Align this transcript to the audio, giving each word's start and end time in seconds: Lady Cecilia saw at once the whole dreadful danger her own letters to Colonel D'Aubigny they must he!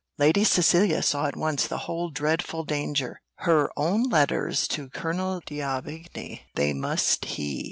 Lady 0.17 0.43
Cecilia 0.43 1.03
saw 1.03 1.27
at 1.27 1.35
once 1.35 1.67
the 1.67 1.77
whole 1.85 2.09
dreadful 2.09 2.63
danger 2.63 3.21
her 3.35 3.69
own 3.77 4.01
letters 4.09 4.67
to 4.69 4.89
Colonel 4.89 5.41
D'Aubigny 5.45 6.47
they 6.55 6.73
must 6.73 7.23
he! 7.25 7.59